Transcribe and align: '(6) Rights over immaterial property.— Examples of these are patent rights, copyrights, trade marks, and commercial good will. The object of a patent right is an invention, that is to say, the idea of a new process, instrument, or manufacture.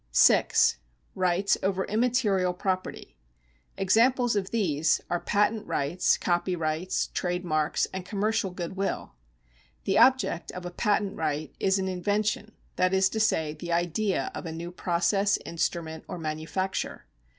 '(6) 0.31 0.77
Rights 1.13 1.59
over 1.61 1.85
immaterial 1.85 2.55
property.— 2.55 3.17
Examples 3.77 4.35
of 4.35 4.49
these 4.49 4.99
are 5.11 5.19
patent 5.19 5.67
rights, 5.67 6.17
copyrights, 6.17 7.09
trade 7.13 7.45
marks, 7.45 7.85
and 7.93 8.03
commercial 8.03 8.49
good 8.49 8.75
will. 8.75 9.13
The 9.83 9.99
object 9.99 10.51
of 10.53 10.65
a 10.65 10.71
patent 10.71 11.17
right 11.17 11.53
is 11.59 11.77
an 11.77 11.87
invention, 11.87 12.53
that 12.77 12.95
is 12.95 13.09
to 13.09 13.19
say, 13.19 13.53
the 13.53 13.73
idea 13.73 14.31
of 14.33 14.47
a 14.47 14.51
new 14.51 14.71
process, 14.71 15.37
instrument, 15.45 16.03
or 16.07 16.17
manufacture. 16.17 17.05